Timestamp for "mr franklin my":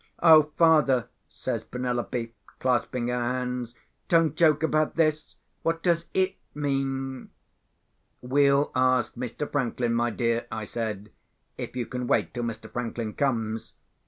9.13-10.09